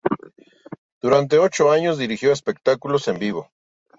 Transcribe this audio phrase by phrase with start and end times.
[0.99, 3.51] Durante ocho años dirigió espectáculos en vivo.